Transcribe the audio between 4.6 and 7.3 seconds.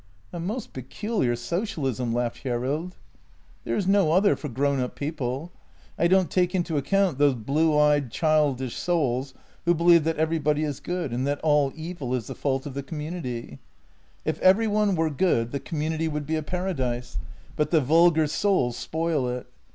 up people. I don't take into account